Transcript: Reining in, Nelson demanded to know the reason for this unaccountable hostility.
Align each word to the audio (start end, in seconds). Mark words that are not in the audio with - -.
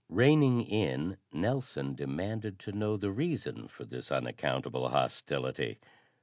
Reining 0.09 0.61
in, 0.63 1.17
Nelson 1.31 1.93
demanded 1.93 2.57
to 2.61 2.71
know 2.71 2.97
the 2.97 3.11
reason 3.11 3.67
for 3.67 3.85
this 3.85 4.11
unaccountable 4.11 4.89
hostility. 4.89 5.77